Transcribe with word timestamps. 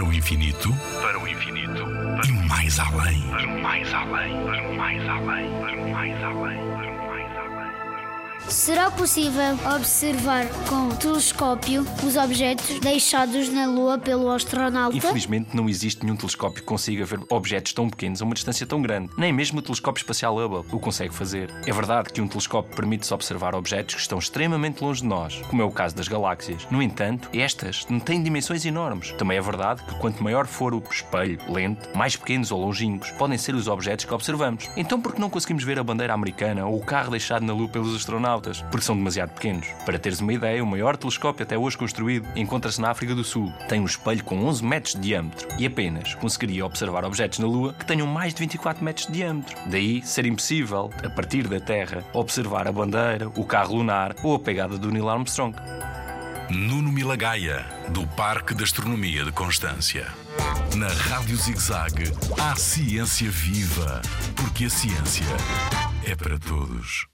Para 0.00 0.08
o 0.08 0.14
infinito, 0.14 0.74
para 1.02 1.18
o 1.20 1.28
infinito, 1.28 1.84
e 2.26 2.32
mais 2.48 2.78
além. 2.78 3.20
para 3.28 3.46
mais 3.46 3.92
além, 3.92 4.32
para 4.44 4.72
mais 4.72 5.08
além, 5.10 5.50
para 5.60 5.76
mais 5.76 6.24
além, 6.24 6.60
para 6.70 6.90
mais 6.90 6.90
além. 6.94 6.99
Será 8.50 8.90
possível 8.90 9.56
observar 9.76 10.44
com 10.68 10.88
telescópio 10.88 11.86
os 12.04 12.16
objetos 12.16 12.80
deixados 12.80 13.48
na 13.48 13.64
Lua 13.66 13.96
pelo 13.96 14.28
astronauta? 14.28 14.96
Infelizmente, 14.96 15.56
não 15.56 15.68
existe 15.68 16.04
nenhum 16.04 16.16
telescópio 16.16 16.60
que 16.60 16.66
consiga 16.66 17.04
ver 17.04 17.20
objetos 17.28 17.72
tão 17.72 17.88
pequenos 17.88 18.20
a 18.20 18.24
uma 18.24 18.34
distância 18.34 18.66
tão 18.66 18.82
grande. 18.82 19.08
Nem 19.16 19.32
mesmo 19.32 19.60
o 19.60 19.62
telescópio 19.62 20.00
espacial 20.00 20.36
Hubble 20.36 20.64
o 20.72 20.80
consegue 20.80 21.14
fazer. 21.14 21.48
É 21.64 21.72
verdade 21.72 22.10
que 22.12 22.20
um 22.20 22.26
telescópio 22.26 22.74
permite-se 22.74 23.14
observar 23.14 23.54
objetos 23.54 23.94
que 23.94 24.00
estão 24.00 24.18
extremamente 24.18 24.82
longe 24.82 25.02
de 25.02 25.06
nós, 25.06 25.40
como 25.48 25.62
é 25.62 25.64
o 25.64 25.70
caso 25.70 25.94
das 25.94 26.08
galáxias. 26.08 26.66
No 26.72 26.82
entanto, 26.82 27.30
estas 27.32 27.86
não 27.88 28.00
têm 28.00 28.20
dimensões 28.20 28.64
enormes. 28.64 29.12
Também 29.12 29.38
é 29.38 29.40
verdade 29.40 29.80
que 29.84 29.94
quanto 30.00 30.24
maior 30.24 30.48
for 30.48 30.74
o 30.74 30.82
espelho, 30.90 31.38
lente, 31.48 31.88
mais 31.94 32.16
pequenos 32.16 32.50
ou 32.50 32.60
longínquos 32.60 33.12
podem 33.12 33.38
ser 33.38 33.54
os 33.54 33.68
objetos 33.68 34.06
que 34.06 34.12
observamos. 34.14 34.68
Então, 34.76 35.00
por 35.00 35.14
que 35.14 35.20
não 35.20 35.30
conseguimos 35.30 35.62
ver 35.62 35.78
a 35.78 35.84
bandeira 35.84 36.12
americana 36.12 36.66
ou 36.66 36.78
o 36.78 36.84
carro 36.84 37.12
deixado 37.12 37.44
na 37.44 37.52
Lua 37.52 37.68
pelos 37.68 37.94
astronautas? 37.94 38.39
Porque 38.70 38.84
são 38.84 38.96
demasiado 38.96 39.30
pequenos. 39.30 39.66
Para 39.84 39.98
teres 39.98 40.20
uma 40.20 40.32
ideia, 40.32 40.62
o 40.62 40.66
maior 40.66 40.96
telescópio 40.96 41.42
até 41.42 41.56
hoje 41.56 41.76
construído 41.76 42.26
encontra-se 42.36 42.80
na 42.80 42.90
África 42.90 43.14
do 43.14 43.24
Sul. 43.24 43.52
Tem 43.68 43.80
um 43.80 43.84
espelho 43.84 44.24
com 44.24 44.44
11 44.44 44.64
metros 44.64 44.94
de 44.94 45.00
diâmetro 45.00 45.48
e 45.58 45.66
apenas 45.66 46.14
conseguiria 46.14 46.64
observar 46.64 47.04
objetos 47.04 47.38
na 47.38 47.46
Lua 47.46 47.74
que 47.74 47.86
tenham 47.86 48.06
mais 48.06 48.32
de 48.34 48.40
24 48.40 48.84
metros 48.84 49.06
de 49.06 49.12
diâmetro. 49.12 49.56
Daí 49.66 50.02
ser 50.02 50.26
impossível, 50.26 50.90
a 51.04 51.10
partir 51.10 51.46
da 51.48 51.60
Terra, 51.60 52.04
observar 52.12 52.66
a 52.66 52.72
bandeira, 52.72 53.28
o 53.28 53.44
carro 53.44 53.76
lunar 53.76 54.14
ou 54.22 54.34
a 54.34 54.38
pegada 54.38 54.78
do 54.78 54.90
Neil 54.90 55.08
Armstrong. 55.08 55.56
Nuno 56.50 56.90
Milagaya, 56.90 57.64
do 57.90 58.04
Parque 58.08 58.54
de 58.54 58.64
Astronomia 58.64 59.24
de 59.24 59.30
Constância. 59.30 60.06
Na 60.76 60.88
Rádio 60.88 61.36
ZigZag, 61.36 62.12
há 62.40 62.56
ciência 62.56 63.30
viva, 63.30 64.02
porque 64.34 64.64
a 64.64 64.70
ciência 64.70 65.26
é 66.04 66.14
para 66.16 66.38
todos. 66.38 67.10